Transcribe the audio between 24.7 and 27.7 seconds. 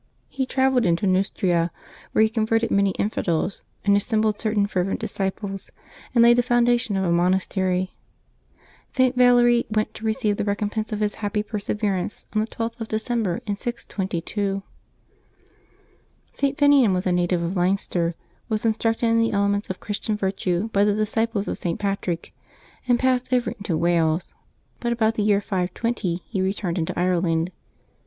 but about the year 520 he returned into Ireland.